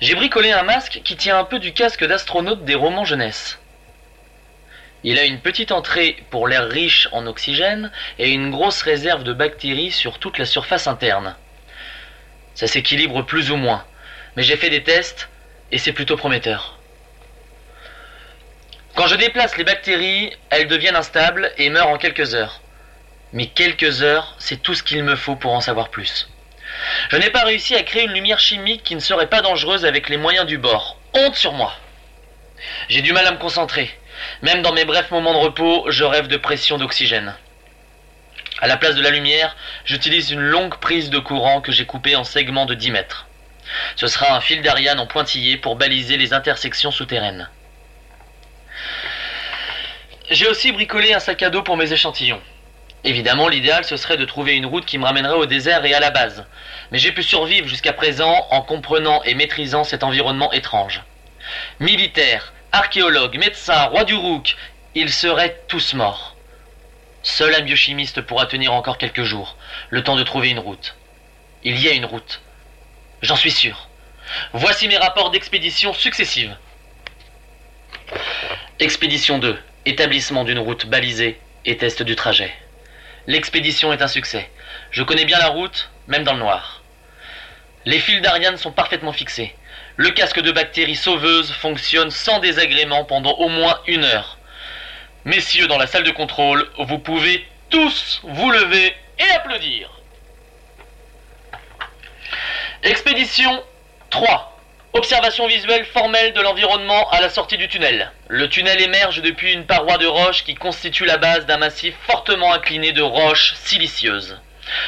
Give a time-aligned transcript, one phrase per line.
[0.00, 3.58] J'ai bricolé un masque qui tient un peu du casque d'astronaute des romans jeunesse.
[5.04, 9.34] Il a une petite entrée pour l'air riche en oxygène et une grosse réserve de
[9.34, 11.36] bactéries sur toute la surface interne.
[12.54, 13.84] Ça s'équilibre plus ou moins,
[14.36, 15.28] mais j'ai fait des tests
[15.70, 16.78] et c'est plutôt prometteur.
[18.94, 22.62] Quand je déplace les bactéries, elles deviennent instables et meurent en quelques heures.
[23.34, 26.28] Mais quelques heures, c'est tout ce qu'il me faut pour en savoir plus.
[27.10, 30.08] Je n'ai pas réussi à créer une lumière chimique qui ne serait pas dangereuse avec
[30.08, 30.96] les moyens du bord.
[31.14, 31.74] Honte sur moi.
[32.88, 33.90] J'ai du mal à me concentrer.
[34.42, 37.34] Même dans mes brefs moments de repos, je rêve de pression d'oxygène.
[38.60, 42.16] À la place de la lumière, j'utilise une longue prise de courant que j'ai coupée
[42.16, 43.26] en segments de 10 mètres.
[43.96, 47.48] Ce sera un fil d'Ariane en pointillé pour baliser les intersections souterraines.
[50.30, 52.40] J'ai aussi bricolé un sac à dos pour mes échantillons.
[53.02, 56.00] Évidemment, l'idéal ce serait de trouver une route qui me ramènerait au désert et à
[56.00, 56.44] la base.
[56.90, 61.02] Mais j'ai pu survivre jusqu'à présent en comprenant et maîtrisant cet environnement étrange.
[61.78, 64.56] Militaires, archéologues, médecins, rois du rouk,
[64.94, 66.36] ils seraient tous morts.
[67.22, 69.56] Seul un biochimiste pourra tenir encore quelques jours,
[69.90, 70.96] le temps de trouver une route.
[71.62, 72.40] Il y a une route.
[73.22, 73.88] J'en suis sûr.
[74.52, 76.56] Voici mes rapports d'expédition successives.
[78.78, 79.58] Expédition 2.
[79.84, 82.52] Établissement d'une route balisée et test du trajet.
[83.26, 84.50] L'expédition est un succès.
[84.90, 86.79] Je connais bien la route, même dans le noir.
[87.86, 89.54] Les fils d'Ariane sont parfaitement fixés.
[89.96, 94.38] Le casque de bactéries sauveuses fonctionne sans désagrément pendant au moins une heure.
[95.24, 99.90] Messieurs dans la salle de contrôle, vous pouvez tous vous lever et applaudir.
[102.82, 103.62] Expédition
[104.10, 104.58] 3.
[104.92, 108.10] Observation visuelle formelle de l'environnement à la sortie du tunnel.
[108.28, 112.52] Le tunnel émerge depuis une paroi de roche qui constitue la base d'un massif fortement
[112.52, 114.38] incliné de roches silicieuses.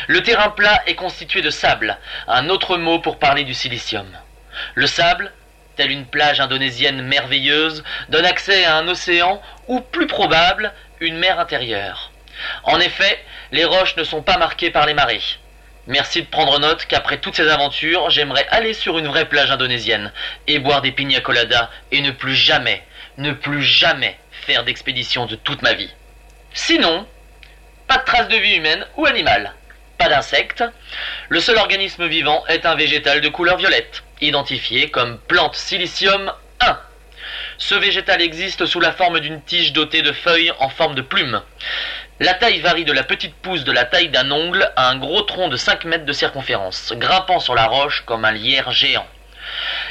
[0.07, 1.99] Le terrain plat est constitué de sable,
[2.29, 4.07] un autre mot pour parler du silicium.
[4.75, 5.33] Le sable,
[5.77, 11.41] telle une plage indonésienne merveilleuse, donne accès à un océan ou, plus probable, une mer
[11.41, 12.13] intérieure.
[12.65, 15.23] En effet, les roches ne sont pas marquées par les marées.
[15.87, 20.13] Merci de prendre note qu'après toutes ces aventures, j'aimerais aller sur une vraie plage indonésienne
[20.47, 22.85] et boire des pina coladas et ne plus jamais,
[23.19, 24.17] ne plus jamais
[24.47, 25.93] faire d'expédition de toute ma vie.
[26.55, 27.07] Sinon,
[27.89, 29.55] pas de traces de vie humaine ou animale,
[29.99, 30.65] pas d'insectes.
[31.29, 36.79] Le seul organisme vivant est un végétal de couleur violette, identifié comme plante silicium 1.
[37.59, 41.43] Ce végétal existe sous la forme d'une tige dotée de feuilles en forme de plume.
[42.21, 45.23] La taille varie de la petite pousse de la taille d'un ongle à un gros
[45.23, 49.07] tronc de 5 mètres de circonférence, grimpant sur la roche comme un lierre géant.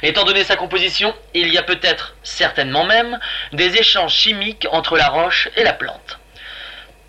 [0.02, 3.20] Étant donné sa composition, il y a peut-être, certainement même,
[3.54, 6.20] des échanges chimiques entre la roche et la plante.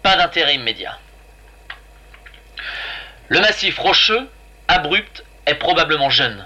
[0.02, 0.98] Pas d'intérêt immédiat.
[3.32, 4.28] Le massif rocheux,
[4.68, 6.44] abrupt, est probablement jeune.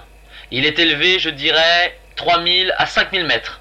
[0.51, 3.59] Il est élevé, je dirais, 3000 à 5000 mètres.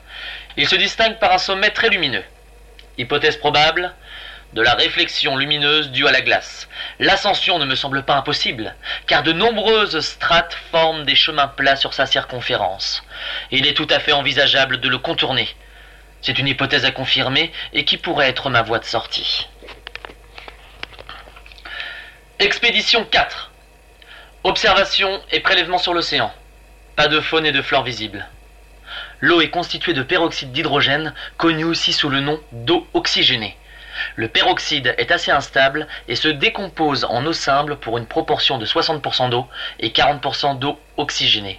[0.56, 2.22] Il se distingue par un sommet très lumineux.
[2.98, 3.92] Hypothèse probable,
[4.52, 6.68] de la réflexion lumineuse due à la glace.
[7.00, 8.76] L'ascension ne me semble pas impossible,
[9.08, 13.02] car de nombreuses strates forment des chemins plats sur sa circonférence.
[13.50, 15.48] Il est tout à fait envisageable de le contourner.
[16.22, 19.48] C'est une hypothèse à confirmer et qui pourrait être ma voie de sortie.
[22.38, 23.50] Expédition 4.
[24.44, 26.30] Observation et prélèvement sur l'océan.
[26.94, 28.28] Pas de faune et de flore visibles.
[29.20, 33.56] L'eau est constituée de peroxyde d'hydrogène, connu aussi sous le nom d'eau oxygénée.
[34.16, 38.66] Le peroxyde est assez instable et se décompose en eau simple pour une proportion de
[38.66, 39.48] 60% d'eau
[39.80, 41.58] et 40% d'eau oxygénée.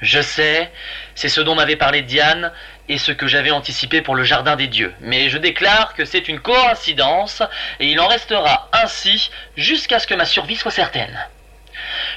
[0.00, 0.70] Je sais,
[1.16, 2.52] c'est ce dont m'avait parlé Diane
[2.88, 6.28] et ce que j'avais anticipé pour le Jardin des Dieux, mais je déclare que c'est
[6.28, 7.42] une coïncidence
[7.80, 11.18] et il en restera ainsi jusqu'à ce que ma survie soit certaine.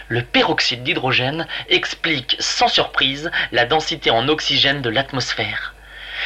[0.07, 5.73] Le peroxyde d'hydrogène explique sans surprise la densité en oxygène de l'atmosphère.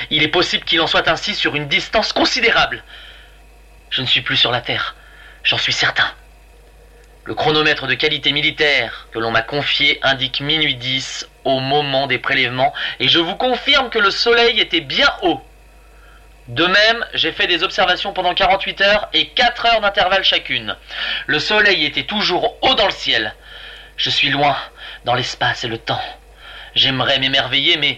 [0.10, 2.84] Il est possible qu'il en soit ainsi sur une distance considérable.
[3.90, 4.96] Je ne suis plus sur la Terre,
[5.44, 6.10] j'en suis certain.
[7.26, 12.18] Le chronomètre de qualité militaire que l'on m'a confié indique minuit 10 au moment des
[12.18, 15.42] prélèvements et je vous confirme que le soleil était bien haut.
[16.48, 20.76] De même, j'ai fait des observations pendant 48 heures et 4 heures d'intervalle chacune.
[21.26, 23.34] Le soleil était toujours haut dans le ciel.
[23.96, 24.58] Je suis loin,
[25.06, 26.02] dans l'espace et le temps.
[26.76, 27.98] J'aimerais m'émerveiller, mais,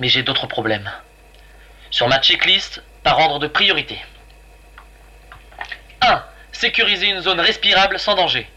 [0.00, 0.90] j'ai d'autres problèmes.
[1.90, 3.98] Sur ma checklist, par ordre de priorité.
[6.00, 6.22] 1.
[6.52, 8.48] Sécuriser une zone respirable sans danger.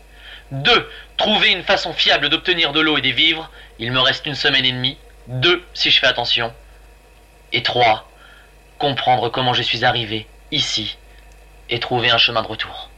[0.51, 0.89] 2.
[1.17, 3.49] Trouver une façon fiable d'obtenir de l'eau et des vivres.
[3.79, 4.97] Il me reste une semaine et demie.
[5.27, 5.63] 2.
[5.73, 6.53] Si je fais attention.
[7.53, 8.09] Et 3.
[8.77, 10.97] Comprendre comment je suis arrivé ici
[11.69, 12.89] et trouver un chemin de retour.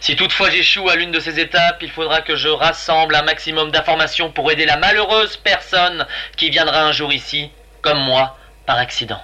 [0.00, 3.70] Si toutefois j'échoue à l'une de ces étapes, il faudra que je rassemble un maximum
[3.70, 6.06] d'informations pour aider la malheureuse personne
[6.36, 7.50] qui viendra un jour ici,
[7.80, 8.36] comme moi,
[8.66, 9.20] par accident.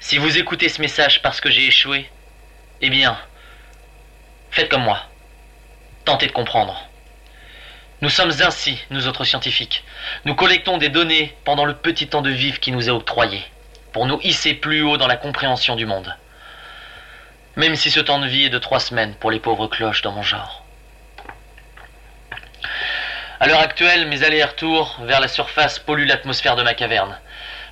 [0.00, 2.08] Si vous écoutez ce message parce que j'ai échoué,
[2.80, 3.18] eh bien,
[4.50, 5.09] faites comme moi.
[6.04, 6.88] Tentez de comprendre.
[8.00, 9.84] Nous sommes ainsi, nous autres scientifiques.
[10.24, 13.44] Nous collectons des données pendant le petit temps de vivre qui nous est octroyé,
[13.92, 16.16] pour nous hisser plus haut dans la compréhension du monde.
[17.56, 20.12] Même si ce temps de vie est de trois semaines pour les pauvres cloches dans
[20.12, 20.64] mon genre.
[23.38, 27.18] À l'heure actuelle, mes allers-retours vers la surface polluent l'atmosphère de ma caverne.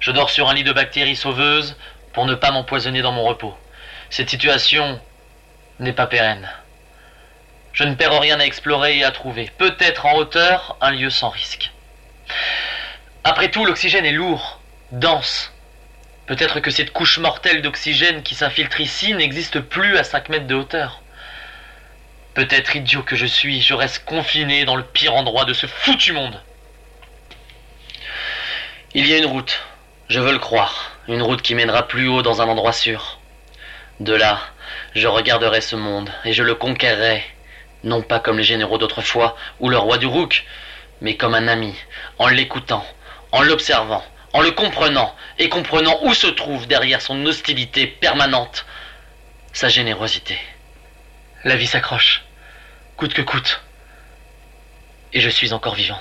[0.01, 1.77] Je dors sur un lit de bactéries sauveuses
[2.13, 3.57] pour ne pas m'empoisonner dans mon repos.
[4.11, 5.01] Cette situation
[5.79, 6.49] n'est pas pérenne.
[7.73, 9.51] Je ne perds rien à explorer et à trouver.
[9.59, 11.71] Peut-être en hauteur, un lieu sans risque.
[13.25, 14.61] Après tout, l'oxygène est lourd,
[14.93, 15.53] dense.
[16.27, 20.55] Peut-être que cette couche mortelle d'oxygène qui s'infiltre ici n'existe plus à 5 mètres de
[20.55, 21.03] hauteur.
[22.35, 26.13] Peut-être idiot que je suis, je reste confiné dans le pire endroit de ce foutu
[26.13, 26.41] monde.
[28.95, 29.61] Il y a une route,
[30.09, 33.21] je veux le croire, une route qui mènera plus haut dans un endroit sûr.
[34.01, 34.41] De là,
[34.95, 37.25] je regarderai ce monde et je le conquerrai,
[37.85, 40.45] non pas comme les généraux d'autrefois ou le roi du Rouk,
[41.01, 41.75] mais comme un ami,
[42.19, 42.85] en l'écoutant,
[43.33, 48.67] en l'observant, en le comprenant et comprenant où se trouve derrière son hostilité permanente
[49.53, 50.39] sa générosité.
[51.45, 52.25] La vie s'accroche,
[52.97, 53.63] coûte que coûte,
[55.13, 56.01] et je suis encore vivant.